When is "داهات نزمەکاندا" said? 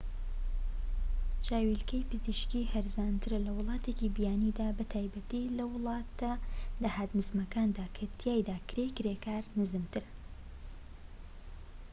6.81-7.85